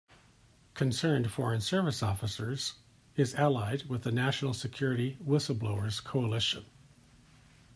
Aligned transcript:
Concerned 0.73 1.29
Foreign 1.31 1.61
Service 1.61 2.01
Officers 2.01 2.73
is 3.15 3.35
allied 3.35 3.83
with 3.83 4.01
the 4.01 4.11
National 4.11 4.51
Security 4.51 5.15
Whistle 5.19 5.53
Blowers 5.53 5.99
Coalition. 5.99 6.65